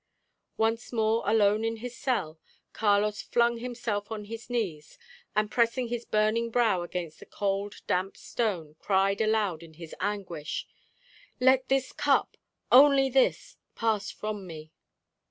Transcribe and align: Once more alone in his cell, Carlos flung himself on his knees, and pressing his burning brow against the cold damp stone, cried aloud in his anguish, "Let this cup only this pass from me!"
Once 0.57 0.91
more 0.91 1.21
alone 1.29 1.63
in 1.63 1.75
his 1.75 1.95
cell, 1.95 2.39
Carlos 2.73 3.21
flung 3.21 3.57
himself 3.57 4.11
on 4.11 4.25
his 4.25 4.49
knees, 4.49 4.97
and 5.35 5.51
pressing 5.51 5.89
his 5.89 6.05
burning 6.05 6.49
brow 6.49 6.81
against 6.81 7.19
the 7.19 7.25
cold 7.27 7.83
damp 7.85 8.17
stone, 8.17 8.75
cried 8.79 9.21
aloud 9.21 9.61
in 9.61 9.75
his 9.75 9.93
anguish, 9.99 10.65
"Let 11.39 11.69
this 11.69 11.91
cup 11.91 12.35
only 12.71 13.09
this 13.11 13.57
pass 13.75 14.09
from 14.09 14.47
me!" 14.47 14.71